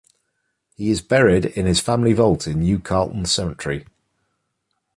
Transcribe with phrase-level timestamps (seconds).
[0.73, 3.85] He is buried in his family vault in New Calton Cemetery.